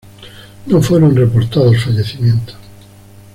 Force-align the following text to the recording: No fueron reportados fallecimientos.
No 0.65 0.81
fueron 0.81 1.15
reportados 1.15 1.83
fallecimientos. 1.83 2.55